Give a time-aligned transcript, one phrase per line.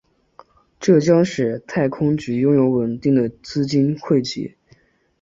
[0.79, 4.55] 这将使太空局拥有稳定的资金汇集。